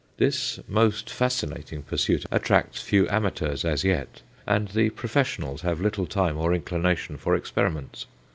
This 0.17 0.59
most 0.67 1.11
fascinating 1.11 1.83
pursuit 1.83 2.25
attracts 2.31 2.81
few 2.81 3.07
amateurs 3.07 3.63
as 3.63 3.83
yet, 3.83 4.23
and 4.47 4.69
the 4.69 4.89
professionals 4.89 5.61
have 5.61 5.79
little 5.79 6.07
time 6.07 6.37
or 6.39 6.55
inclination 6.55 7.17
for 7.17 7.35
experiments. 7.35 8.07